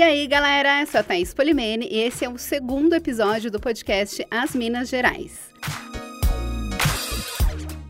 [0.00, 3.60] E aí, galera, eu sou a Thaís Polimene e esse é o segundo episódio do
[3.60, 5.50] podcast As Minas Gerais.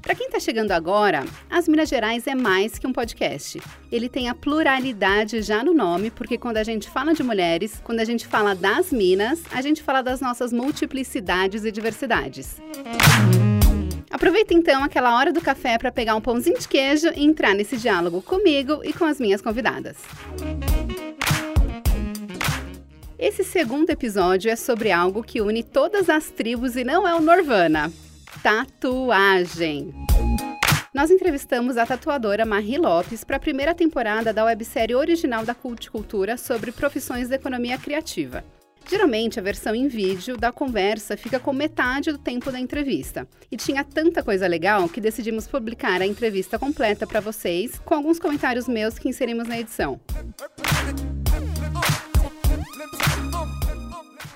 [0.03, 3.62] Para quem está chegando agora, As Minas Gerais é mais que um podcast.
[3.93, 8.00] Ele tem a pluralidade já no nome, porque quando a gente fala de mulheres, quando
[8.00, 12.61] a gente fala das Minas, a gente fala das nossas multiplicidades e diversidades.
[14.11, 17.77] Aproveita então aquela hora do café para pegar um pãozinho de queijo e entrar nesse
[17.77, 19.96] diálogo comigo e com as minhas convidadas.
[23.20, 27.20] Esse segundo episódio é sobre algo que une todas as tribos e não é o
[27.20, 27.93] Norvana:
[28.43, 29.93] tatuagem.
[30.95, 36.38] Nós entrevistamos a tatuadora Marie Lopes para a primeira temporada da websérie original da Culticultura
[36.38, 38.43] sobre profissões da economia criativa.
[38.88, 43.29] Geralmente, a versão em vídeo da conversa fica com metade do tempo da entrevista.
[43.52, 48.18] E tinha tanta coisa legal que decidimos publicar a entrevista completa para vocês, com alguns
[48.18, 50.01] comentários meus que inserimos na edição.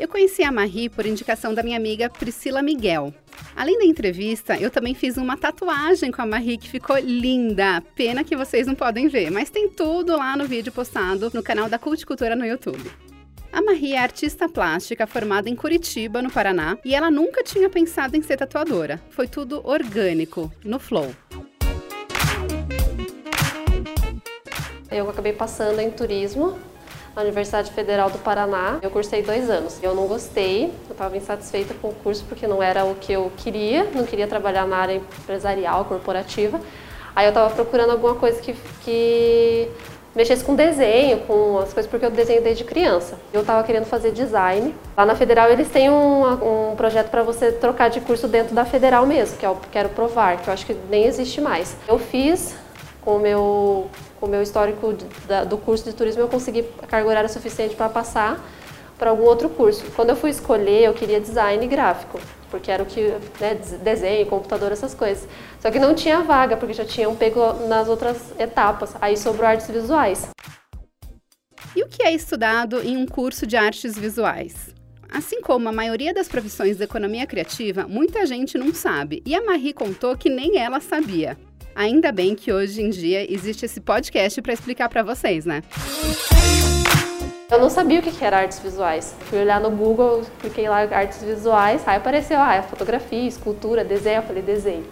[0.04, 3.14] Eu conheci a Marie por indicação da minha amiga Priscila Miguel.
[3.56, 7.82] Além da entrevista, eu também fiz uma tatuagem com a Marie que ficou linda.
[7.96, 11.70] Pena que vocês não podem ver, mas tem tudo lá no vídeo postado no canal
[11.70, 12.84] da Culticultura no YouTube.
[13.50, 18.14] A Marie é artista plástica formada em Curitiba, no Paraná, e ela nunca tinha pensado
[18.14, 19.00] em ser tatuadora.
[19.08, 21.14] Foi tudo orgânico, no flow.
[24.90, 26.58] Eu acabei passando em turismo
[27.14, 28.78] na Universidade Federal do Paraná.
[28.82, 29.78] Eu cursei dois anos.
[29.82, 33.30] Eu não gostei, eu estava insatisfeita com o curso porque não era o que eu
[33.36, 36.60] queria, não queria trabalhar na área empresarial, corporativa.
[37.14, 39.68] Aí eu estava procurando alguma coisa que, que
[40.14, 43.16] mexesse com desenho, com as coisas, porque eu desenho desde criança.
[43.32, 44.74] Eu estava querendo fazer design.
[44.96, 48.64] Lá na Federal eles têm um, um projeto para você trocar de curso dentro da
[48.64, 51.76] Federal mesmo, que é o Quero Provar, que eu acho que nem existe mais.
[51.86, 52.54] Eu fiz
[53.04, 53.88] com o meu
[54.24, 57.76] com o meu histórico de, da, do curso de turismo, eu consegui carga horária suficiente
[57.76, 58.42] para passar
[58.96, 59.84] para algum outro curso.
[59.94, 62.18] Quando eu fui escolher, eu queria design gráfico,
[62.50, 63.02] porque era o que,
[63.38, 65.28] né, desenho, computador, essas coisas.
[65.60, 68.94] Só que não tinha vaga, porque já tinham pego nas outras etapas.
[69.00, 70.28] Aí sobrou artes visuais.
[71.76, 74.72] E o que é estudado em um curso de artes visuais?
[75.10, 79.44] Assim como a maioria das profissões da economia criativa, muita gente não sabe, e a
[79.44, 81.36] Marie contou que nem ela sabia.
[81.74, 85.62] Ainda bem que hoje em dia existe esse podcast para explicar para vocês, né?
[87.50, 89.14] Eu não sabia o que era artes visuais.
[89.26, 94.18] Fui olhar no Google, cliquei lá artes visuais, aí apareceu ah, fotografia, escultura, desenho.
[94.18, 94.84] Eu falei, desenho.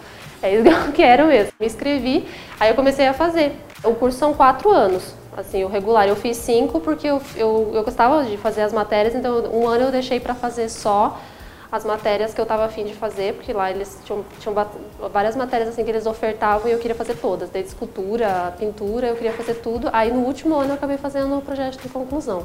[0.42, 1.52] É isso que eu quero mesmo.
[1.60, 2.26] Me inscrevi,
[2.58, 3.52] aí eu comecei a fazer.
[3.84, 6.08] O curso são quatro anos, assim, o regular.
[6.08, 9.84] Eu fiz cinco porque eu, eu, eu gostava de fazer as matérias, então um ano
[9.84, 11.20] eu deixei para fazer só
[11.72, 14.54] as matérias que eu estava afim de fazer, porque lá eles tinham, tinham
[15.10, 19.16] várias matérias assim que eles ofertavam e eu queria fazer todas, desde escultura, pintura, eu
[19.16, 19.88] queria fazer tudo.
[19.90, 22.44] Aí no último ano eu acabei fazendo o projeto de conclusão.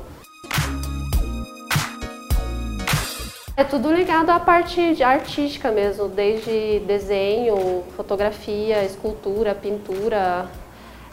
[3.58, 10.46] É tudo ligado à parte artística mesmo, desde desenho, fotografia, escultura, pintura,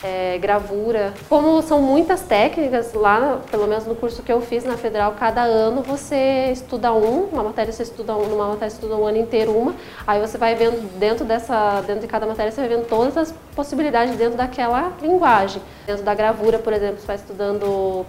[0.04, 1.14] é, gravura.
[1.30, 5.42] Como são muitas técnicas, lá, pelo menos no curso que eu fiz na Federal, cada
[5.42, 9.16] ano você estuda um, uma matéria você estuda um, numa matéria você estuda um ano
[9.16, 9.74] inteiro uma,
[10.06, 13.34] aí você vai vendo dentro dessa, dentro de cada matéria você vai vendo todas as
[13.56, 15.62] possibilidades dentro daquela linguagem.
[15.86, 18.04] Dentro da gravura, por exemplo, você vai estudando,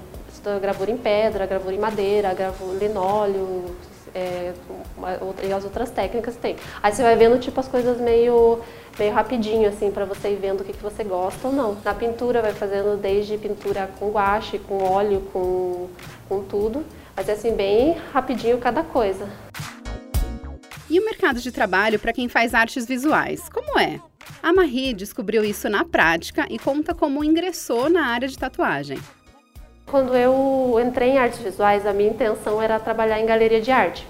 [0.62, 3.66] gravura em pedra, gravura em madeira, gravura linóleo,
[4.16, 4.54] é,
[5.44, 6.56] e as outras técnicas tem.
[6.82, 8.62] Aí você vai vendo tipo as coisas meio
[8.98, 11.78] meio rapidinho, assim, para você ir vendo o que, que você gosta ou não.
[11.84, 15.90] Na pintura, vai fazendo desde pintura com guache, com óleo, com,
[16.30, 16.86] com tudo.
[17.14, 19.30] Mas é assim, bem rapidinho cada coisa.
[20.90, 24.00] E o mercado de trabalho para quem faz artes visuais, como é?
[24.42, 28.98] A Marie descobriu isso na prática e conta como ingressou na área de tatuagem.
[29.88, 34.08] Quando eu entrei em artes visuais, a minha intenção era trabalhar em galeria de arte.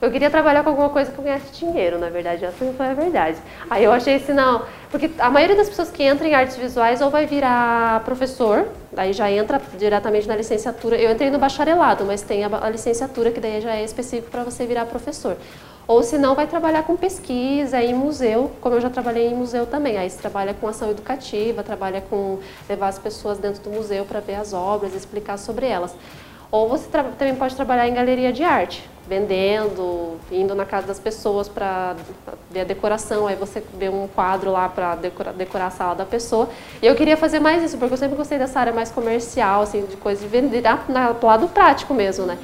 [0.00, 2.86] Eu queria trabalhar com alguma coisa que eu ganhasse dinheiro, na verdade, essa não foi
[2.86, 3.38] a verdade.
[3.70, 7.00] Aí eu achei assim, não, porque a maioria das pessoas que entram em artes visuais
[7.00, 10.96] ou vai virar professor, daí já entra diretamente na licenciatura.
[10.96, 14.66] Eu entrei no bacharelado, mas tem a licenciatura que daí já é específico para você
[14.66, 15.36] virar professor.
[15.86, 19.66] Ou se não, vai trabalhar com pesquisa em museu, como eu já trabalhei em museu
[19.66, 19.98] também.
[19.98, 22.38] Aí você trabalha com ação educativa, trabalha com
[22.68, 25.94] levar as pessoas dentro do museu para ver as obras, explicar sobre elas.
[26.52, 26.86] Ou você
[27.18, 31.96] também pode trabalhar em galeria de arte, vendendo, indo na casa das pessoas para
[32.50, 36.04] ver a decoração, aí você vê um quadro lá para decorar, decorar, a sala da
[36.04, 36.50] pessoa.
[36.82, 39.86] E eu queria fazer mais isso, porque eu sempre gostei dessa área mais comercial, assim,
[39.86, 42.36] de coisa de vender, na, do lado prático mesmo, né?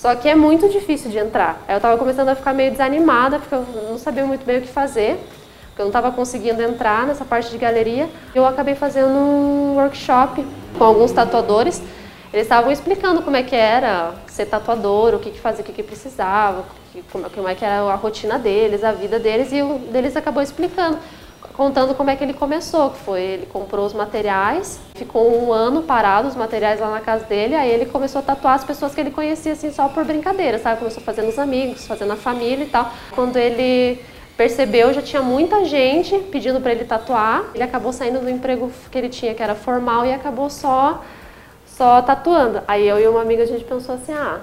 [0.00, 1.62] Só que é muito difícil de entrar.
[1.68, 4.62] Aí eu estava começando a ficar meio desanimada, porque eu não sabia muito bem o
[4.62, 5.20] que fazer,
[5.66, 8.08] porque eu não estava conseguindo entrar nessa parte de galeria.
[8.34, 10.42] Eu acabei fazendo um workshop
[10.78, 11.82] com alguns tatuadores,
[12.32, 15.72] Eles estavam explicando como é que era ser tatuador, o que, que fazia, o que,
[15.72, 16.64] que precisava,
[17.12, 20.96] como, é que era a rotina deles, a vida deles, e um deles acabou explicando
[21.54, 25.82] contando como é que ele começou, que foi ele comprou os materiais, ficou um ano
[25.82, 29.00] parado os materiais lá na casa dele, aí ele começou a tatuar as pessoas que
[29.00, 30.78] ele conhecia assim só por brincadeira, sabe?
[30.78, 32.90] Começou fazendo os amigos, fazendo a família e tal.
[33.14, 34.02] Quando ele
[34.36, 37.44] percebeu, já tinha muita gente pedindo para ele tatuar.
[37.54, 41.02] Ele acabou saindo do emprego que ele tinha, que era formal, e acabou só
[41.66, 42.62] só tatuando.
[42.68, 44.40] Aí eu e uma amiga a gente pensou assim: "Ah,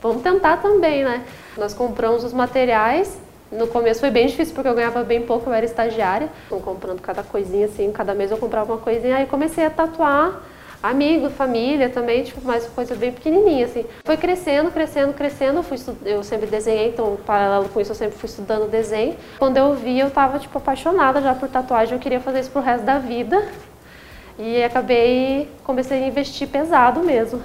[0.00, 1.24] vamos tentar também, né?"
[1.56, 3.18] Nós compramos os materiais
[3.50, 6.28] no começo foi bem difícil porque eu ganhava bem pouco, eu era estagiária.
[6.48, 9.16] Fui comprando cada coisinha assim, cada mês eu comprava uma coisinha.
[9.16, 10.42] Aí comecei a tatuar
[10.82, 13.84] amigo, família também, tipo, mais coisa bem pequenininha assim.
[14.04, 15.58] Foi crescendo, crescendo, crescendo.
[15.58, 19.16] Eu, fui eu sempre desenhei, então paralelo com isso eu sempre fui estudando desenho.
[19.38, 22.60] Quando eu vi, eu tava tipo apaixonada já por tatuagem, eu queria fazer isso pro
[22.60, 23.48] resto da vida.
[24.38, 27.42] E acabei comecei a investir pesado mesmo.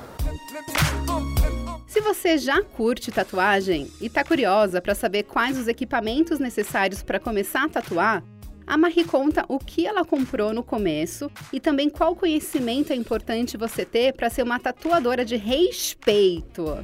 [1.94, 7.20] Se você já curte tatuagem e está curiosa para saber quais os equipamentos necessários para
[7.20, 8.24] começar a tatuar,
[8.66, 13.58] a Marie conta o que ela comprou no começo e também qual conhecimento é importante
[13.58, 16.84] você ter para ser uma tatuadora de respeito.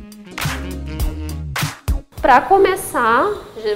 [2.21, 3.25] Para começar,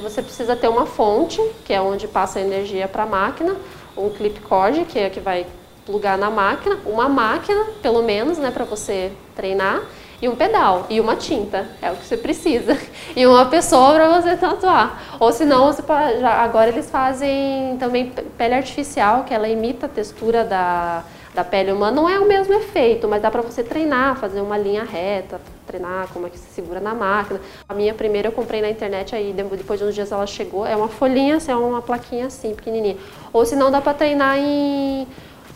[0.04, 3.56] você precisa ter uma fonte, que é onde passa a energia para a máquina,
[3.98, 5.48] um clip cord, que é que vai
[5.84, 9.82] plugar na máquina, uma máquina, pelo menos, né, para você treinar,
[10.24, 12.78] e um pedal e uma tinta, é o que você precisa.
[13.16, 15.18] E uma pessoa para você tatuar.
[15.20, 20.44] Ou senão, você pode, agora eles fazem também pele artificial, que ela imita a textura
[20.44, 21.04] da,
[21.36, 21.92] da pele humana.
[21.92, 26.08] Não é o mesmo efeito, mas dá para você treinar, fazer uma linha reta, treinar
[26.12, 27.40] como é que se segura na máquina.
[27.70, 30.66] A minha primeira eu comprei na internet, aí depois de uns dias ela chegou.
[30.66, 32.98] É uma folhinha, é uma plaquinha assim, pequenininha.
[33.32, 35.06] Ou senão dá para treinar em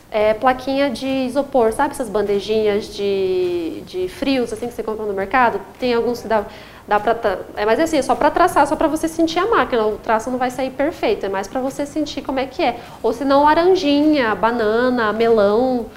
[0.10, 5.14] é, plaquinha de isopor, sabe essas bandejinhas de, de frios assim que você compra no
[5.14, 5.60] mercado?
[5.80, 6.46] Tem alguns que dá,
[6.88, 9.86] dá para é mais assim, é só para traçar, só para você sentir a máquina.
[9.86, 12.80] O traço não vai sair perfeito, é mais para você sentir como é que é.
[13.04, 15.88] Ou se não laranjinha, banana, melão,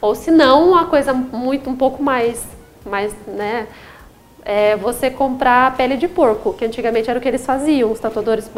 [0.00, 2.56] ou se não uma coisa muito um pouco mais
[2.86, 3.66] mais, né,
[4.48, 8.48] é você comprar pele de porco, que antigamente era o que eles faziam, os tatuadores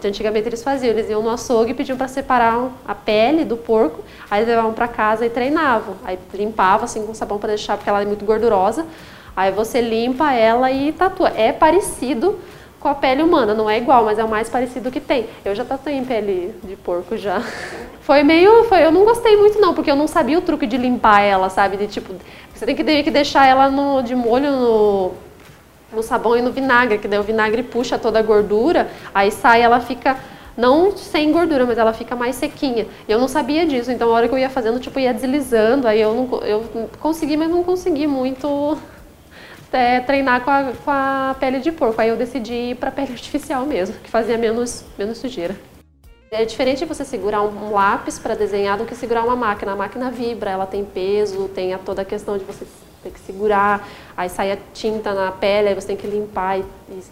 [0.00, 3.56] de antigamente eles faziam, eles iam no açougue e pediam para separar a pele do
[3.56, 7.88] porco, aí levavam para casa e treinavam, aí limpava assim com sabão para deixar, porque
[7.88, 8.84] ela é muito gordurosa,
[9.36, 11.28] aí você limpa ela e tatua.
[11.36, 12.40] É parecido
[12.84, 15.26] com a pele humana, não é igual, mas é o mais parecido que tem.
[15.42, 17.40] Eu já tatuei em pele de porco já.
[18.02, 20.76] Foi meio, foi, eu não gostei muito não, porque eu não sabia o truque de
[20.76, 22.12] limpar ela, sabe, de tipo
[22.54, 25.12] você tem que, tem que deixar ela no, de molho no,
[25.90, 29.62] no sabão e no vinagre, que daí o vinagre puxa toda a gordura, aí sai,
[29.62, 30.18] ela fica
[30.54, 32.86] não sem gordura, mas ela fica mais sequinha.
[33.08, 36.02] Eu não sabia disso, então a hora que eu ia fazendo, tipo, ia deslizando, aí
[36.02, 38.76] eu não eu consegui, mas não consegui muito
[39.74, 42.00] é, treinar com a, com a pele de porco.
[42.00, 45.56] Aí eu decidi ir para pele artificial mesmo, que fazia menos, menos sujeira.
[46.30, 49.72] É diferente você segurar um lápis para desenhar do que segurar uma máquina.
[49.72, 52.66] A máquina vibra, ela tem peso, tem a toda a questão de você
[53.04, 53.86] ter que segurar,
[54.16, 57.02] aí sai a tinta na pele, aí você tem que limpar e, e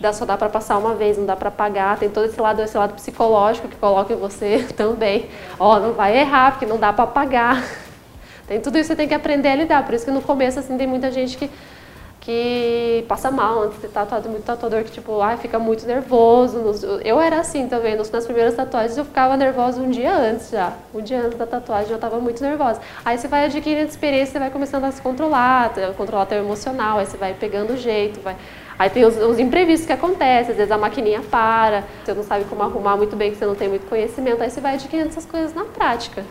[0.00, 1.98] dá, só dá para passar uma vez, não dá para apagar.
[1.98, 5.28] Tem todo esse lado, esse lado psicológico que coloca em você também.
[5.58, 7.62] Ó, oh, não vai errar, porque não dá para apagar.
[8.46, 9.86] Tem tudo isso que você tem que aprender a lidar.
[9.86, 11.48] Por isso que no começo assim tem muita gente que
[12.24, 16.58] que passa mal antes de tatuado muito tatuador que tipo, ai, fica muito nervoso.
[17.04, 20.72] Eu era assim também, nas primeiras tatuagens eu ficava nervosa um dia antes já.
[20.94, 22.80] Um dia antes da tatuagem eu estava muito nervosa.
[23.04, 27.04] Aí você vai adquirindo experiência, você vai começando a se controlar, controlar teu emocional, aí
[27.04, 28.36] você vai pegando o jeito, vai
[28.76, 32.44] Aí tem os, os, imprevistos que acontecem, às vezes a maquininha para, você não sabe
[32.46, 35.24] como arrumar muito bem, que você não tem muito conhecimento, aí você vai adquirindo essas
[35.24, 36.24] coisas na prática.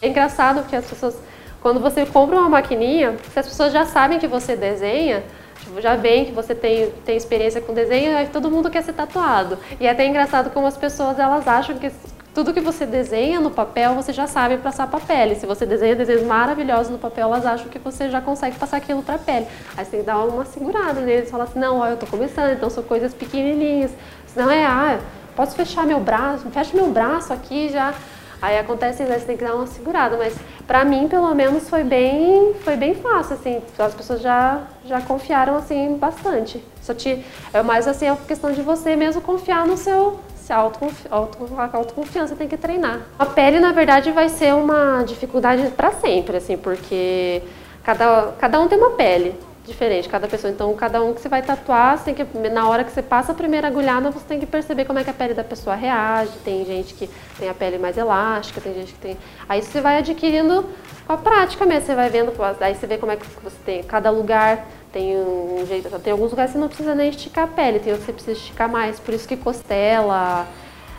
[0.00, 1.18] É engraçado que as pessoas
[1.66, 5.24] quando você compra uma maquininha, se as pessoas já sabem que você desenha,
[5.58, 8.92] tipo, já veem que você tem, tem experiência com desenho, aí todo mundo quer ser
[8.92, 9.58] tatuado.
[9.80, 11.90] E é até engraçado como as pessoas elas acham que
[12.32, 15.34] tudo que você desenha no papel, você já sabe passar para a pele.
[15.34, 19.02] Se você desenha desenhos maravilhosos no papel, elas acham que você já consegue passar aquilo
[19.02, 19.48] para a pele.
[19.76, 22.52] Aí você tem que dar uma segurada neles, falar assim, não, ó, eu estou começando,
[22.52, 23.90] então são coisas pequenininhas.
[24.28, 25.00] Senão é, ah,
[25.34, 27.92] posso fechar meu braço, fecha meu braço aqui já
[28.40, 31.82] Aí acontece isso, você tem que dar uma segurada, mas para mim, pelo menos, foi
[31.82, 36.62] bem, foi bem fácil, assim, as pessoas já, já confiaram, assim, bastante.
[36.82, 41.06] Só te, é mais, assim, a questão de você mesmo confiar no seu, se autoconfi,
[41.10, 43.00] auto, a autoconfiança tem que treinar.
[43.18, 47.42] A pele, na verdade, vai ser uma dificuldade para sempre, assim, porque
[47.82, 49.34] cada, cada um tem uma pele.
[49.66, 50.52] Diferente, cada pessoa.
[50.52, 53.32] Então, cada um que você vai tatuar, você tem que, na hora que você passa
[53.32, 56.32] a primeira agulhada, você tem que perceber como é que a pele da pessoa reage.
[56.44, 59.16] Tem gente que tem a pele mais elástica, tem gente que tem.
[59.48, 60.64] Aí você vai adquirindo
[61.06, 63.82] com a prática mesmo, você vai vendo, aí você vê como é que você tem.
[63.82, 65.90] Cada lugar tem um jeito.
[65.98, 68.12] Tem alguns lugares que você não precisa nem esticar a pele, tem outros que você
[68.12, 68.98] precisa esticar mais.
[68.98, 70.46] Por isso que costela.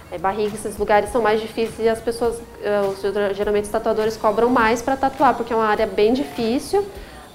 [0.09, 4.49] É, barriga, esses lugares são mais difíceis e as pessoas, eh, geralmente os tatuadores cobram
[4.49, 6.87] mais para tatuar, porque é uma área bem difícil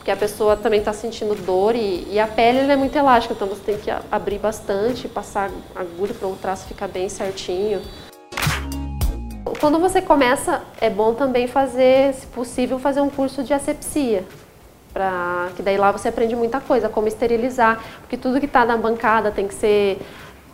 [0.02, 3.46] porque a pessoa também está sentindo dor e, e a pele é muito elástica, então
[3.46, 7.80] você tem que abrir bastante, passar agulha para o traço ficar bem certinho.
[9.60, 14.24] Quando você começa, é bom também fazer, se possível, fazer um curso de asepsia,
[14.92, 18.76] para que daí lá você aprende muita coisa, como esterilizar, porque tudo que está na
[18.76, 20.00] bancada tem que ser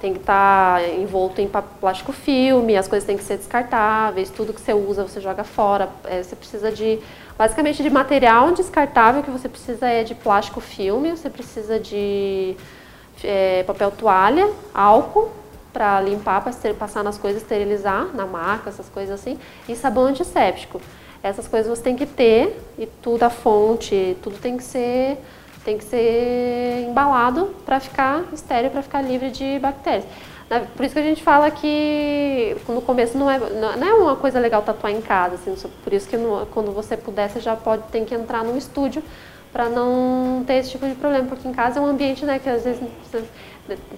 [0.00, 1.50] tem que estar tá envolto em
[1.80, 5.88] plástico filme, as coisas têm que ser descartáveis, tudo que você usa você joga fora.
[6.04, 7.00] É, você precisa de,
[7.38, 12.56] basicamente, de material descartável que você precisa é de plástico filme, você precisa de
[13.22, 15.30] é, papel toalha, álcool
[15.72, 20.80] para limpar, para passar nas coisas, esterilizar na maca, essas coisas assim, e sabão antisséptico.
[21.22, 25.18] Essas coisas você tem que ter e tudo a fonte, tudo tem que ser
[25.64, 30.04] tem que ser embalado para ficar estéreo, para ficar livre de bactérias.
[30.76, 34.40] Por isso que a gente fala que no começo não é, não é uma coisa
[34.40, 36.16] legal tatuar em casa, assim, por isso que
[36.52, 39.02] quando você puder, você já pode ter que entrar num estúdio
[39.52, 42.48] para não ter esse tipo de problema, porque em casa é um ambiente né, que
[42.48, 42.80] às vezes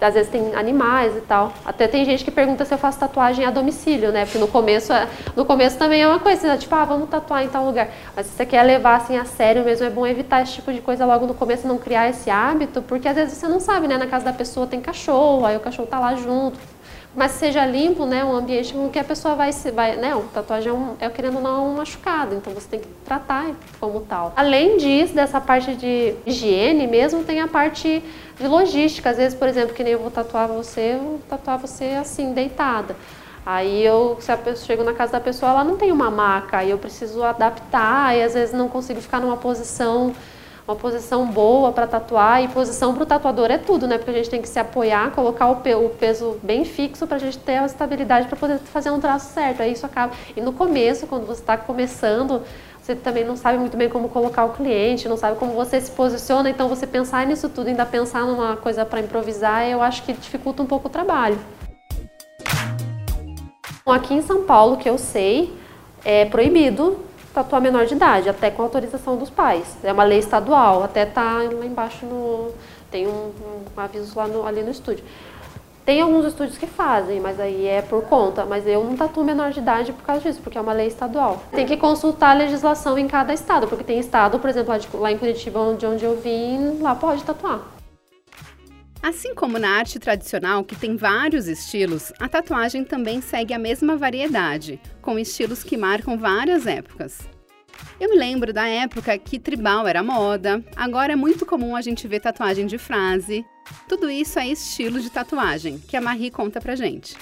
[0.00, 1.52] às vezes tem animais e tal.
[1.64, 4.24] Até tem gente que pergunta se eu faço tatuagem a domicílio, né?
[4.24, 6.56] Porque no começo, é, no começo também é uma coisa, né?
[6.56, 7.88] tipo, ah, vamos tatuar em tal lugar.
[8.16, 10.80] Mas se você quer levar assim a sério mesmo, é bom evitar esse tipo de
[10.80, 13.96] coisa logo no começo, não criar esse hábito, porque às vezes você não sabe, né?
[13.96, 16.58] Na casa da pessoa tem cachorro, aí o cachorro tá lá junto
[17.14, 20.23] mas seja limpo, né, um ambiente com que a pessoa vai se vai, né, o
[20.23, 23.50] tatuagem é, um, é querendo ou não um machucado, então você tem que tratar
[23.81, 24.33] como tal.
[24.37, 28.02] Além disso, dessa parte de higiene mesmo, tem a parte
[28.38, 31.59] de logística, às vezes, por exemplo, que nem eu vou tatuar você, eu vou tatuar
[31.59, 32.95] você assim, deitada.
[33.45, 36.71] Aí eu, se pessoa chego na casa da pessoa, ela não tem uma maca, aí
[36.71, 40.14] eu preciso adaptar, e às vezes não consigo ficar numa posição
[40.70, 43.98] uma posição boa para tatuar e posição para o tatuador é tudo, né?
[43.98, 47.16] Porque a gente tem que se apoiar, colocar o, pe o peso bem fixo para
[47.16, 49.62] a gente ter a estabilidade para poder fazer um traço certo.
[49.62, 50.12] Aí isso acaba.
[50.36, 52.42] E no começo, quando você está começando,
[52.80, 55.90] você também não sabe muito bem como colocar o cliente, não sabe como você se
[55.90, 60.12] posiciona, então você pensar nisso tudo, ainda pensar numa coisa para improvisar, eu acho que
[60.12, 61.38] dificulta um pouco o trabalho.
[63.84, 65.52] Aqui em São Paulo, que eu sei,
[66.04, 69.76] é proibido tatuar menor de idade, até com autorização dos pais.
[69.82, 72.50] É uma lei estadual, até tá lá embaixo no.
[72.90, 73.32] Tem um,
[73.76, 75.04] um aviso lá no, ali no estúdio.
[75.84, 78.44] Tem alguns estúdios que fazem, mas aí é por conta.
[78.44, 81.42] Mas eu não tatuo menor de idade por causa disso, porque é uma lei estadual.
[81.50, 85.18] Tem que consultar a legislação em cada estado, porque tem estado, por exemplo, lá em
[85.18, 87.79] Curitiba, de onde eu vim, lá pode tatuar.
[89.02, 93.97] Assim como na arte tradicional, que tem vários estilos, a tatuagem também segue a mesma
[93.97, 97.21] variedade, com estilos que marcam várias épocas.
[97.99, 102.07] Eu me lembro da época que tribal era moda, agora é muito comum a gente
[102.07, 103.42] ver tatuagem de frase.
[103.88, 107.16] Tudo isso é estilo de tatuagem, que a Marie conta pra gente.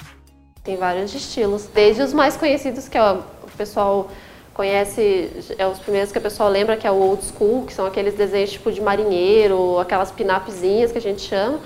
[0.64, 3.22] Tem vários estilos, desde os mais conhecidos, que é o
[3.56, 4.10] pessoal
[4.58, 7.86] conhece, é os primeiros que a pessoa lembra, que é o old school, que são
[7.86, 11.60] aqueles desenhos tipo de marinheiro, aquelas pinapzinhas que a gente chama.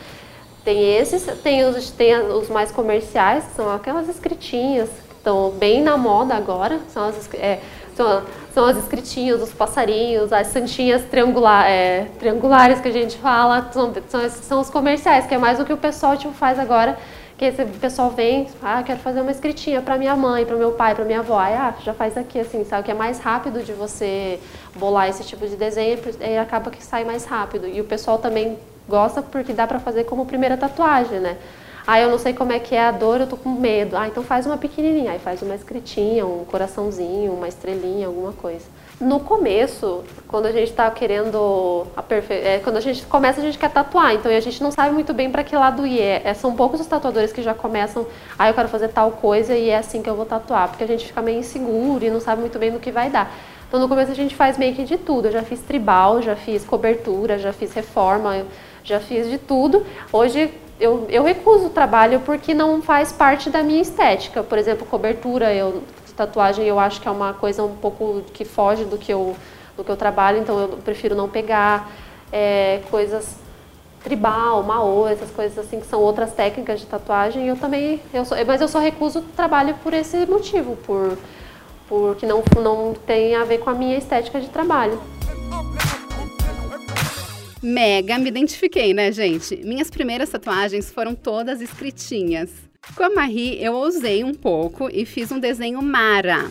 [0.63, 5.83] Tem esses, tem os, tem os mais comerciais, que são aquelas escritinhas, que estão bem
[5.83, 7.61] na moda agora, são as, é,
[7.97, 8.23] são,
[8.53, 13.91] são as escritinhas, os passarinhos, as santinhas triangular, é, triangulares que a gente fala, são,
[14.07, 16.99] são, são os comerciais, que é mais o que o pessoal tipo, faz agora,
[17.43, 20.95] que esse pessoal vem, ah, quero fazer uma escritinha para minha mãe, para meu pai,
[20.95, 21.37] para minha avó.
[21.37, 22.85] Aí, ah, já faz aqui assim, sabe?
[22.85, 24.39] Que é mais rápido de você
[24.77, 27.67] bolar esse tipo de desenho e acaba que sai mais rápido.
[27.67, 28.57] E o pessoal também
[28.89, 31.37] gosta porque dá para fazer como primeira tatuagem, né?
[31.85, 33.97] Ah, eu não sei como é que é a dor, eu tô com medo.
[33.97, 38.67] Ah, então faz uma pequenininha, aí faz uma escritinha, um coraçãozinho, uma estrelinha, alguma coisa.
[39.03, 42.39] No começo, quando a gente está querendo aperfei...
[42.39, 45.13] é, quando a gente começa a gente quer tatuar, então a gente não sabe muito
[45.13, 46.01] bem para que lado ir.
[46.01, 48.07] É, é, são poucos os tatuadores que já começam,
[48.39, 50.87] ah, eu quero fazer tal coisa e é assim que eu vou tatuar, porque a
[50.87, 53.29] gente fica meio inseguro e não sabe muito bem no que vai dar.
[53.67, 55.27] Então no começo a gente faz meio que de tudo.
[55.27, 58.47] Eu já fiz tribal, já fiz cobertura, já fiz reforma,
[58.85, 59.85] já fiz de tudo.
[60.13, 64.45] Hoje eu, eu recuso o trabalho porque não faz parte da minha estética.
[64.45, 65.83] Por exemplo, cobertura, eu
[66.17, 69.37] tatuagem eu acho que é uma coisa um pouco que foge do que eu,
[69.77, 71.91] do que eu trabalho, então eu prefiro não pegar
[72.33, 73.37] é, coisas
[74.03, 77.47] tribal, maô, essas coisas assim que são outras técnicas de tatuagem.
[77.47, 81.17] Eu também, eu mas eu só recuso trabalho por esse motivo, por
[81.89, 85.01] porque não não tem a ver com a minha estética de trabalho.
[87.63, 89.57] Mega me identifiquei, né, gente?
[89.57, 92.51] Minhas primeiras tatuagens foram todas escritinhas.
[92.97, 96.51] Com a Marie, eu ousei um pouco e fiz um desenho Mara.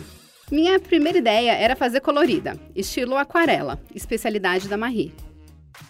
[0.50, 5.14] Minha primeira ideia era fazer colorida, estilo aquarela, especialidade da Marie.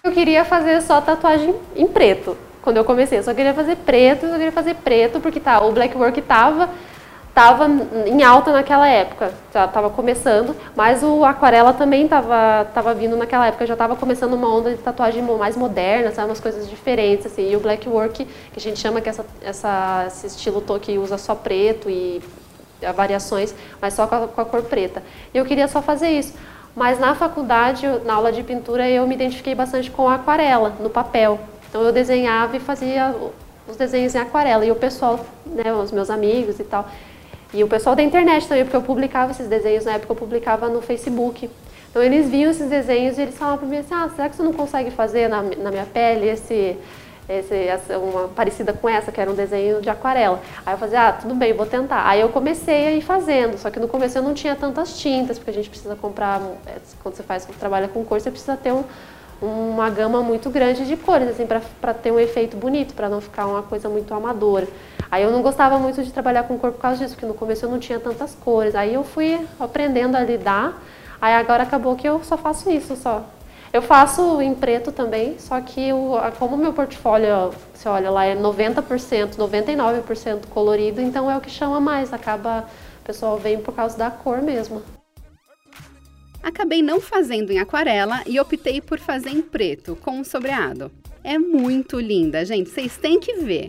[0.04, 2.36] Eu queria fazer só tatuagem em preto.
[2.60, 5.72] Quando eu comecei, eu só queria fazer preto, eu queria fazer preto porque tá, o
[5.72, 6.68] black work tava
[7.32, 7.66] estava
[8.06, 13.46] em alta naquela época, já estava começando, mas o aquarela também estava tava vindo naquela
[13.46, 17.50] época, já estava começando uma onda de tatuagem mais moderna, sabe, umas coisas diferentes, assim,
[17.50, 21.16] e o black work, que a gente chama que essa, essa, esse estilo que usa
[21.16, 22.22] só preto e
[22.94, 25.02] variações, mas só com a, com a cor preta.
[25.32, 26.34] E eu queria só fazer isso,
[26.76, 30.90] mas na faculdade, na aula de pintura, eu me identifiquei bastante com a aquarela, no
[30.90, 31.40] papel.
[31.70, 33.14] Então eu desenhava e fazia
[33.66, 36.86] os desenhos em aquarela, e o pessoal, né, os meus amigos e tal,
[37.54, 40.68] e o pessoal da internet também, porque eu publicava esses desenhos, na época eu publicava
[40.68, 41.50] no Facebook.
[41.90, 44.42] Então eles viam esses desenhos e eles falavam para mim assim, ah, será que você
[44.42, 46.78] não consegue fazer na, na minha pele esse,
[47.28, 50.40] esse, essa, uma parecida com essa, que era um desenho de aquarela.
[50.64, 52.08] Aí eu fazia, ah, tudo bem, vou tentar.
[52.08, 55.38] Aí eu comecei a ir fazendo, só que no começo eu não tinha tantas tintas,
[55.38, 58.72] porque a gente precisa comprar, é, quando você faz, trabalha com cor, você precisa ter
[58.72, 58.84] um,
[59.42, 63.46] uma gama muito grande de cores, assim, para ter um efeito bonito, para não ficar
[63.46, 64.68] uma coisa muito amadora.
[65.10, 67.64] Aí eu não gostava muito de trabalhar com cor por causa disso, porque no começo
[67.66, 68.74] eu não tinha tantas cores.
[68.74, 70.80] Aí eu fui aprendendo a lidar,
[71.20, 73.24] aí agora acabou que eu só faço isso só.
[73.72, 78.24] Eu faço em preto também, só que o, como o meu portfólio, você olha lá,
[78.26, 82.66] é 90%, 99% colorido, então é o que chama mais, acaba,
[83.00, 84.82] o pessoal vem por causa da cor mesmo.
[86.42, 90.90] Acabei não fazendo em aquarela e optei por fazer em preto, com um sobreado.
[91.22, 93.68] É muito linda, gente, vocês têm que ver.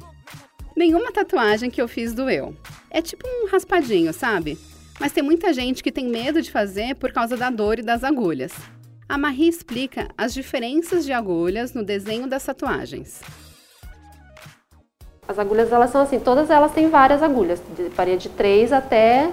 [0.75, 2.55] Nenhuma tatuagem que eu fiz doeu.
[2.89, 4.57] É tipo um raspadinho, sabe?
[4.99, 8.03] Mas tem muita gente que tem medo de fazer por causa da dor e das
[8.03, 8.53] agulhas.
[9.07, 13.21] A Marie explica as diferenças de agulhas no desenho das tatuagens.
[15.27, 17.61] As agulhas elas são assim, todas elas têm várias agulhas,
[17.95, 19.31] varia de 3 até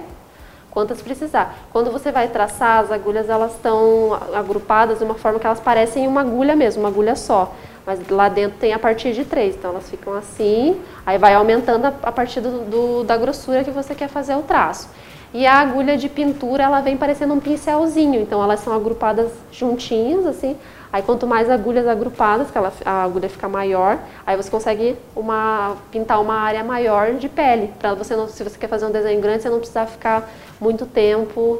[0.71, 1.55] quantas precisar.
[1.71, 6.07] Quando você vai traçar, as agulhas elas estão agrupadas de uma forma que elas parecem
[6.07, 7.53] uma agulha mesmo, uma agulha só.
[7.85, 11.85] Mas lá dentro tem a partir de 3, então elas ficam assim, aí vai aumentando
[11.85, 14.87] a, partir do, do, da grossura que você quer fazer o traço.
[15.33, 20.25] E a agulha de pintura, ela vem parecendo um pincelzinho, então elas são agrupadas juntinhas,
[20.25, 20.57] assim.
[20.91, 25.77] Aí quanto mais agulhas agrupadas, que ela, a agulha fica maior, aí você consegue uma,
[25.89, 27.73] pintar uma área maior de pele.
[27.79, 30.29] Para você não, se você quer fazer um desenho grande, você não precisar ficar
[30.61, 31.59] muito tempo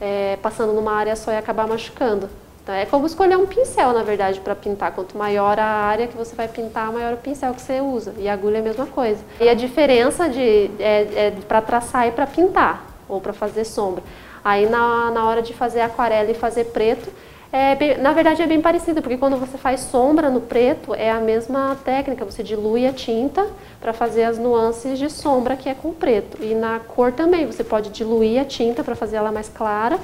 [0.00, 2.28] é, passando numa área só e acabar machucando.
[2.62, 4.92] Então, é como escolher um pincel, na verdade, para pintar.
[4.92, 8.14] Quanto maior a área que você vai pintar, maior o pincel que você usa.
[8.18, 9.20] E a agulha é a mesma coisa.
[9.40, 14.02] E a diferença de, é, é para traçar e para pintar, ou para fazer sombra.
[14.44, 17.10] Aí, na, na hora de fazer aquarela e fazer preto,
[17.52, 21.10] é bem, na verdade é bem parecido, porque quando você faz sombra no preto, é
[21.10, 22.24] a mesma técnica.
[22.24, 23.46] Você dilui a tinta
[23.80, 26.42] para fazer as nuances de sombra que é com preto.
[26.42, 29.98] E na cor também, você pode diluir a tinta para fazer ela mais clara,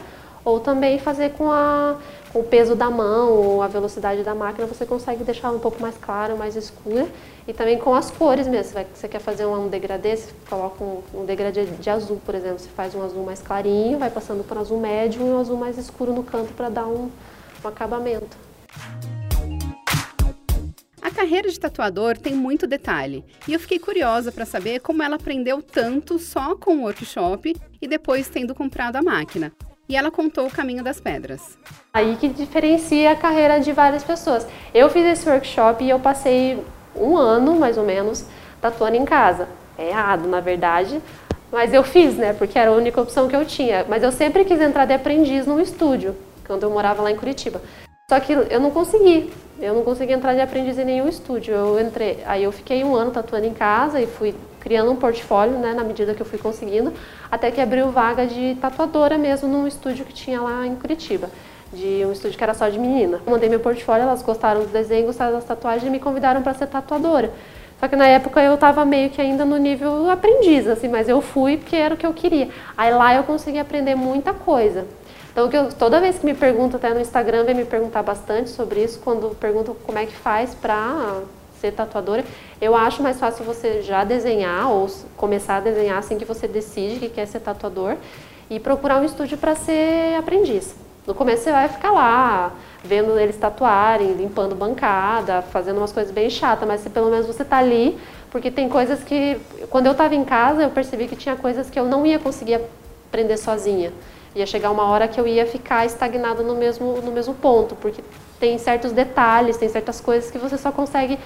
[0.45, 1.97] ou também fazer com a
[2.33, 5.81] com o peso da mão ou a velocidade da máquina, você consegue deixar um pouco
[5.81, 7.07] mais clara, mais escura.
[7.47, 8.73] E também com as cores mesmo.
[8.73, 12.59] Você, você quer fazer um degradê, você coloca um, um degradê de azul, por exemplo.
[12.59, 15.57] Você faz um azul mais clarinho, vai passando para um azul médio e um azul
[15.57, 17.09] mais escuro no canto para dar um,
[17.64, 18.37] um acabamento.
[21.01, 25.16] A carreira de tatuador tem muito detalhe e eu fiquei curiosa para saber como ela
[25.16, 29.53] aprendeu tanto só com o workshop e depois tendo comprado a máquina
[29.88, 31.57] e ela contou o caminho das pedras.
[31.92, 34.47] Aí que diferencia a carreira de várias pessoas.
[34.75, 36.62] Eu fiz esse workshop e eu passei
[36.94, 38.27] um ano, mais ou menos,
[38.61, 39.49] tatuando em casa.
[39.79, 41.01] É errado, na verdade,
[41.51, 43.87] mas eu fiz, né, porque era a única opção que eu tinha.
[43.88, 46.14] Mas eu sempre quis entrar de aprendiz num estúdio,
[46.49, 47.63] quando eu morava lá em Curitiba.
[48.11, 49.31] Só que eu não consegui.
[49.61, 51.55] Eu não consegui entrar de aprendiz em nenhum estúdio.
[51.55, 55.59] Eu entrei, aí eu fiquei um ano tatuando em casa e fui criando um portfólio,
[55.59, 56.93] né, na medida que eu fui conseguindo,
[57.31, 61.29] até que abriu vaga de tatuadora mesmo num estúdio que tinha lá em Curitiba,
[61.73, 63.21] de um estúdio que era só de menina.
[63.25, 66.55] Eu mandei meu portfólio, elas gostaram do desenho, gostaram das tatuagens e me convidaram para
[66.55, 67.31] ser tatuadora.
[67.79, 71.21] Só que na época eu estava meio que ainda no nível aprendiz, assim, mas eu
[71.21, 72.49] fui porque era o que eu queria.
[72.77, 74.87] Aí lá eu consegui aprender muita coisa.
[75.38, 78.83] Então, eu, toda vez que me perguntam, até no Instagram, vem me perguntar bastante sobre
[78.83, 81.20] isso, quando perguntam como é que faz para
[81.61, 82.24] ser tatuadora,
[82.61, 86.98] eu acho mais fácil você já desenhar ou começar a desenhar assim que você decide
[86.98, 87.94] que quer ser tatuador
[88.51, 90.74] e procurar um estúdio para ser aprendiz.
[91.07, 96.29] No começo você vai ficar lá, vendo eles tatuarem, limpando bancada, fazendo umas coisas bem
[96.29, 97.96] chatas, mas pelo menos você está ali,
[98.33, 101.79] porque tem coisas que, quando eu estava em casa, eu percebi que tinha coisas que
[101.79, 102.61] eu não ia conseguir
[103.09, 103.92] aprender sozinha.
[104.35, 108.03] Ia chegar uma hora que eu ia ficar estagnada no mesmo, no mesmo ponto, porque
[108.38, 111.19] tem certos detalhes, tem certas coisas que você só consegue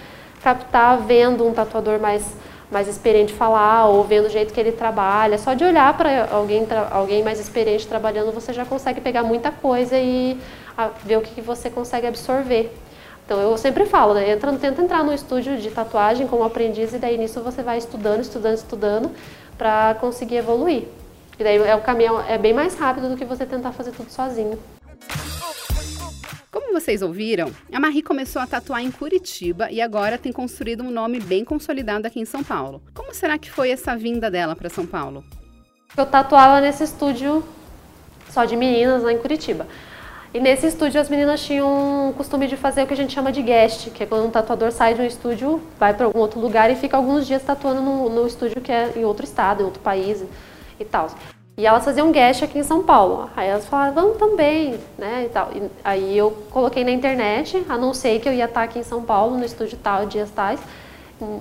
[0.43, 2.25] captar vendo um tatuador mais
[2.73, 5.37] mais experiente falar ou vendo o jeito que ele trabalha.
[5.37, 9.99] Só de olhar para alguém, alguém mais experiente trabalhando, você já consegue pegar muita coisa
[9.99, 10.41] e
[10.77, 12.75] a, ver o que, que você consegue absorver.
[13.27, 14.31] Então eu sempre falo, né?
[14.31, 18.23] Entra, tenta entrar no estúdio de tatuagem como aprendiz e daí nisso você vai estudando,
[18.23, 19.11] estudando, estudando
[19.59, 20.85] para conseguir evoluir.
[21.39, 24.11] E daí é o caminho é bem mais rápido do que você tentar fazer tudo
[24.11, 24.59] sozinho.
[26.51, 30.91] Como vocês ouviram, a Marie começou a tatuar em Curitiba e agora tem construído um
[30.91, 32.83] nome bem consolidado aqui em São Paulo.
[32.95, 35.25] Como será que foi essa vinda dela para São Paulo?
[35.97, 37.43] Eu tatuava nesse estúdio
[38.31, 39.67] só de meninas lá em Curitiba.
[40.35, 43.31] E nesse estúdio as meninas tinham o costume de fazer o que a gente chama
[43.31, 46.41] de guest, que é quando um tatuador sai de um estúdio, vai para algum outro
[46.41, 49.65] lugar e fica alguns dias tatuando no, no estúdio que é em outro estado, em
[49.67, 50.25] outro país
[50.79, 51.09] e tal.
[51.57, 53.29] E elas faziam guest aqui em São Paulo.
[53.37, 55.51] Aí elas falaram, vamos também, né, e tal.
[55.55, 59.37] E aí eu coloquei na internet, anunciei que eu ia estar aqui em São Paulo,
[59.37, 60.61] no estúdio tal, dias tais.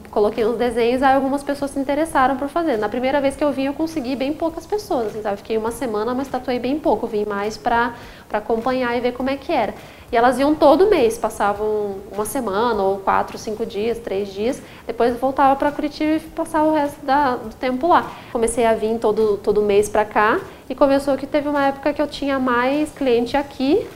[0.09, 2.77] Coloquei uns desenhos, aí algumas pessoas se interessaram por fazer.
[2.77, 5.37] Na primeira vez que eu vim, eu consegui bem poucas pessoas, assim, sabe?
[5.37, 7.07] Fiquei uma semana, mas tatuei bem pouco.
[7.07, 7.93] Vim mais para
[8.31, 9.73] acompanhar e ver como é que era.
[10.11, 14.61] E elas iam todo mês, passavam uma semana, ou quatro, cinco dias, três dias.
[14.85, 18.11] Depois voltava para Curitiba e passava o resto da, do tempo lá.
[18.31, 20.39] Comecei a vir todo, todo mês para cá
[20.69, 23.87] e começou que teve uma época que eu tinha mais cliente aqui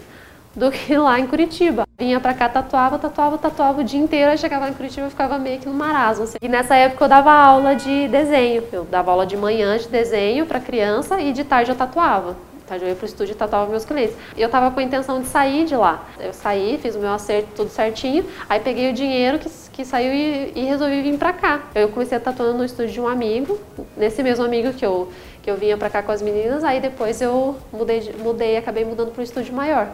[0.56, 1.86] do que lá em Curitiba.
[1.98, 5.38] Vinha pra cá, tatuava, tatuava, tatuava o dia inteiro, aí chegava em Curitiba e ficava
[5.38, 6.24] meio que no marasmo.
[6.24, 6.38] Assim.
[6.42, 8.64] E nessa época eu dava aula de desenho.
[8.72, 12.36] Eu dava aula de manhã de desenho para criança e de tarde eu tatuava.
[12.72, 14.16] Eu ia pro estúdio e tatuava meus clientes.
[14.36, 16.04] Eu tava com a intenção de sair de lá.
[16.20, 20.12] Eu saí, fiz o meu acerto tudo certinho, aí peguei o dinheiro que, que saiu
[20.12, 21.62] e, e resolvi vir pra cá.
[21.76, 23.60] Eu comecei a tatuando no estúdio de um amigo,
[23.96, 25.12] nesse mesmo amigo que eu,
[25.44, 29.12] que eu vinha pra cá com as meninas, aí depois eu mudei, mudei acabei mudando
[29.12, 29.88] pro estúdio maior.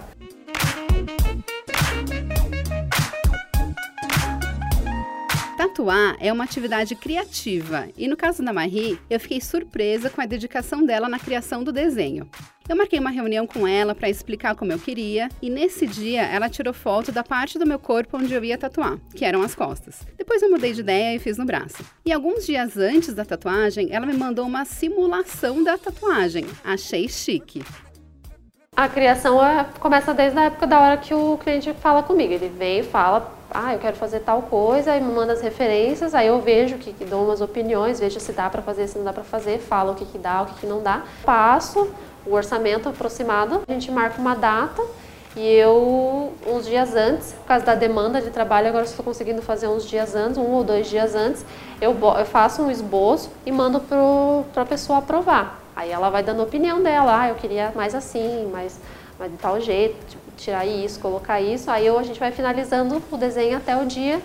[5.62, 10.26] Tatuar é uma atividade criativa e no caso da Marie, eu fiquei surpresa com a
[10.26, 12.28] dedicação dela na criação do desenho.
[12.68, 16.50] Eu marquei uma reunião com ela para explicar como eu queria e nesse dia ela
[16.50, 20.00] tirou foto da parte do meu corpo onde eu ia tatuar, que eram as costas.
[20.18, 21.86] Depois eu mudei de ideia e fiz no braço.
[22.04, 26.44] E alguns dias antes da tatuagem, ela me mandou uma simulação da tatuagem.
[26.64, 27.64] Achei chique.
[28.76, 32.34] A criação é, começa desde a época da hora que o cliente fala comigo.
[32.34, 36.16] Ele vem e fala, ah, eu quero fazer tal coisa, e me manda as referências,
[36.16, 39.06] aí eu vejo que, que dou umas opiniões, vejo se dá para fazer, se não
[39.06, 41.04] dá para fazer, falo o que, que dá, o que, que não dá.
[41.24, 41.90] Passo
[42.26, 44.82] o orçamento aproximado, a gente marca uma data
[45.36, 49.68] e eu, uns dias antes, por causa da demanda de trabalho, agora estou conseguindo fazer
[49.68, 51.46] uns dias antes, um ou dois dias antes,
[51.80, 55.62] eu, eu faço um esboço e mando para a pessoa aprovar.
[55.74, 58.78] Aí ela vai dando opinião dela, ah, eu queria mais assim, mais,
[59.18, 61.70] mais de tal jeito, tipo, tirar isso, colocar isso.
[61.70, 64.22] Aí a gente vai finalizando o desenho até o dia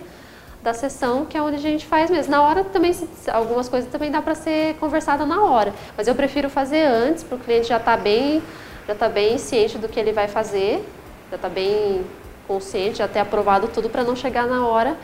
[0.61, 2.31] da sessão, que é onde a gente faz mesmo.
[2.31, 2.93] Na hora também,
[3.31, 7.35] algumas coisas também dá para ser conversada na hora, mas eu prefiro fazer antes, para
[7.35, 8.41] o cliente já estar tá bem,
[8.87, 10.83] já tá bem ciente do que ele vai fazer,
[11.29, 12.03] já está bem
[12.47, 14.97] consciente, já ter aprovado tudo para não chegar na hora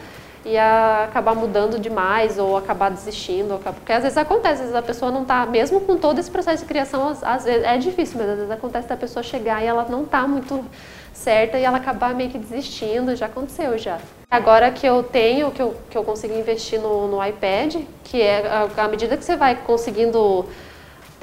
[0.45, 5.10] e acabar mudando demais ou acabar desistindo, porque às vezes acontece, às vezes a pessoa
[5.10, 8.36] não está, mesmo com todo esse processo de criação, às vezes é difícil, mas às
[8.36, 10.65] vezes acontece da pessoa chegar e ela não está muito
[11.13, 13.99] certa e ela acabar meio que desistindo, já aconteceu já.
[14.30, 18.43] Agora que eu tenho, que eu, que eu consigo investir no, no iPad, que é
[18.76, 20.45] à medida que você vai conseguindo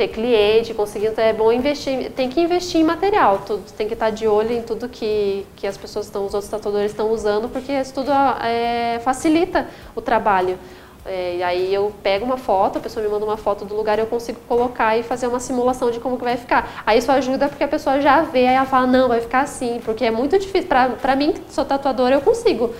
[0.00, 4.09] ter cliente, conseguindo, é bom investir, tem que investir em material, tudo, tem que estar
[4.09, 7.70] de olho em tudo que, que as pessoas estão, os outros tatuadores estão usando, porque
[7.70, 10.59] isso tudo é, facilita o trabalho.
[11.04, 13.98] É, e aí eu pego uma foto, a pessoa me manda uma foto do lugar,
[13.98, 16.82] eu consigo colocar e fazer uma simulação de como que vai ficar.
[16.84, 19.80] Aí isso ajuda porque a pessoa já vê, aí ela fala, não, vai ficar assim,
[19.84, 20.68] porque é muito difícil.
[20.68, 22.74] Para mim, que sou tatuadora, eu consigo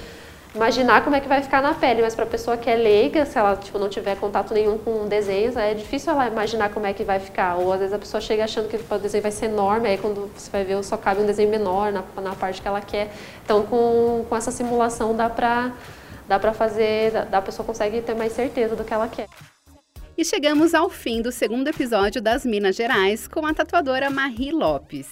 [0.55, 3.25] imaginar como é que vai ficar na pele, mas para a pessoa que é leiga,
[3.25, 6.93] se ela tipo, não tiver contato nenhum com desenhos, é difícil ela imaginar como é
[6.93, 7.57] que vai ficar.
[7.57, 10.31] Ou às vezes a pessoa chega achando que o desenho vai ser enorme, aí quando
[10.37, 13.13] você vai ver só cabe um desenho menor na, na parte que ela quer.
[13.45, 15.73] Então com, com essa simulação dá para
[16.31, 19.27] dá para fazer, dá, a pessoa consegue ter mais certeza do que ela quer.
[20.17, 25.09] E chegamos ao fim do segundo episódio das Minas Gerais com a tatuadora Marie Lopes.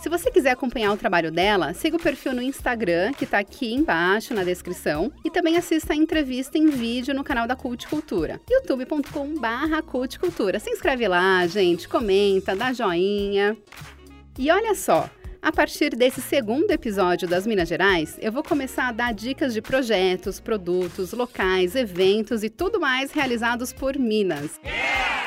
[0.00, 3.74] Se você quiser acompanhar o trabalho dela, siga o perfil no Instagram, que está aqui
[3.74, 8.40] embaixo na descrição, e também assista a entrevista em vídeo no canal da Cult Cultura,
[8.48, 10.60] youtube.com/barra Cultura.
[10.60, 13.56] Se inscreve lá, gente, comenta, dá joinha.
[14.38, 15.10] E olha só,
[15.42, 19.62] a partir desse segundo episódio das Minas Gerais, eu vou começar a dar dicas de
[19.62, 24.60] projetos, produtos, locais, eventos e tudo mais realizados por Minas.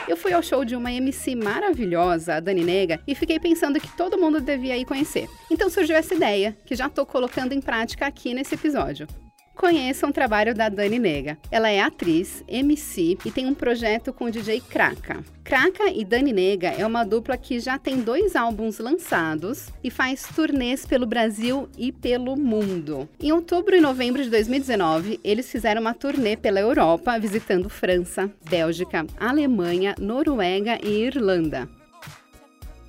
[0.07, 3.95] Eu fui ao show de uma MC maravilhosa, a Dani Nega, e fiquei pensando que
[3.95, 5.27] todo mundo devia ir conhecer.
[5.49, 9.07] Então surgiu essa ideia, que já tô colocando em prática aqui nesse episódio.
[9.55, 11.37] Conheçam o trabalho da Dani Nega.
[11.51, 15.23] Ela é atriz, MC e tem um projeto com o DJ Kraka.
[15.43, 20.23] Kraka e Dani Nega é uma dupla que já tem dois álbuns lançados e faz
[20.35, 23.07] turnês pelo Brasil e pelo mundo.
[23.19, 29.05] Em outubro e novembro de 2019, eles fizeram uma turnê pela Europa, visitando França, Bélgica,
[29.19, 31.69] Alemanha, Noruega e Irlanda.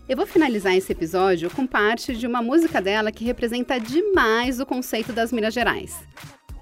[0.09, 4.67] Eu vou finalizar esse episódio com parte de uma música dela que representa demais o
[4.67, 5.99] conceito das Minas Gerais.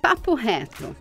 [0.03, 0.97] Papo Reto.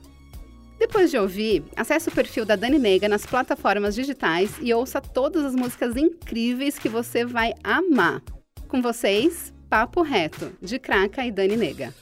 [0.78, 5.44] Depois de ouvir, acesse o perfil da Dani Nega nas plataformas digitais e ouça todas
[5.44, 8.22] as músicas incríveis que você vai amar.
[8.68, 11.96] Com vocês, Papo Reto, de Craca e Dani Nega.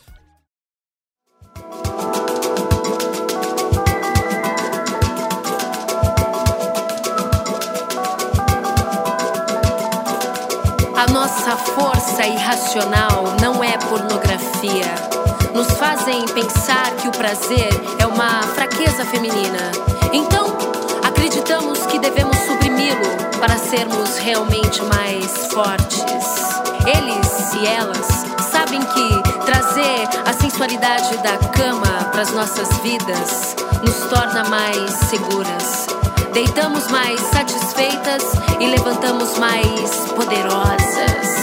[10.98, 15.19] A nossa força irracional não é pornografia
[15.54, 19.72] nos fazem pensar que o prazer é uma fraqueza feminina.
[20.12, 20.48] Então,
[21.04, 26.04] acreditamos que devemos suprimi-lo para sermos realmente mais fortes.
[26.86, 28.08] Eles e elas
[28.52, 35.88] sabem que trazer a sensualidade da cama para as nossas vidas nos torna mais seguras.
[36.34, 38.24] Deitamos mais satisfeitas
[38.60, 41.40] e levantamos mais poderosas.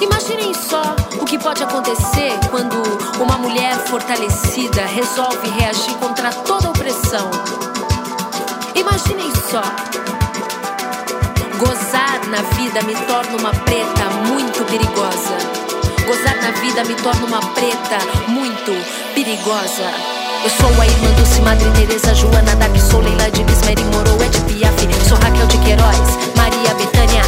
[0.00, 0.82] Imaginem só
[1.32, 2.76] que pode acontecer quando
[3.18, 7.30] uma mulher fortalecida resolve reagir contra toda opressão.
[8.74, 9.62] Imaginem só.
[11.58, 15.38] Gozar na vida me torna uma preta muito perigosa.
[16.06, 17.96] Gozar na vida me torna uma preta
[18.28, 18.70] muito
[19.14, 19.90] perigosa.
[20.44, 24.38] Eu sou a irmã Dulce, Madre Teresa, Joana Dark, sou Leila de Bismeri, Moro, Ed
[24.40, 25.98] Piaf, sou Raquel de Queiroz,
[26.36, 27.22] Maria Betânia,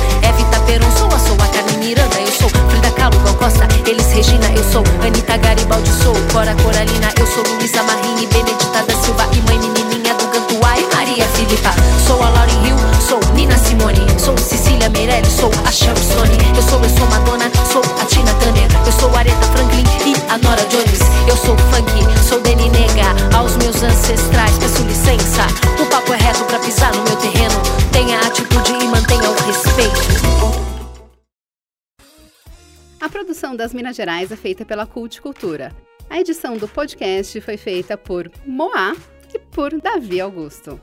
[3.04, 4.82] sou Frida Kahlo, Gal Costa, Elis Regina, eu sou.
[5.04, 6.14] Anitta Garibaldi, sou.
[6.32, 7.44] Cora Coralina, eu sou.
[7.54, 11.70] Luísa Marini, Benedita da Silva e mãe menininha do Cantuai, Maria Filipa,
[12.06, 16.62] sou a Lauren Hill, sou Nina Simone, sou Cecília Meirelles, sou a Sharon Stone, eu
[16.62, 20.64] sou, eu sou Madonna, sou a Tina Turner, eu sou Aretha Franklin e a Nora
[20.66, 25.46] Jones, eu sou funk, sou Deni Nega, aos meus ancestrais peço licença,
[25.80, 27.13] o papo é reto pra pisar no meu
[33.24, 35.74] produção das Minas Gerais é feita pela Cult Cultura.
[36.10, 38.94] A edição do podcast foi feita por Moá
[39.32, 40.78] e por Davi Augusto.